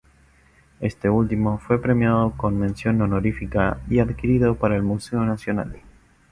Este 0.79 1.11
último 1.11 1.59
fue 1.59 1.79
premiado 1.79 2.31
con 2.35 2.57
mención 2.57 2.99
honorífica 3.03 3.81
y 3.87 3.99
adquirido 3.99 4.55
para 4.55 4.75
el 4.75 4.81
Museo 4.81 5.19
nacional. 5.21 5.79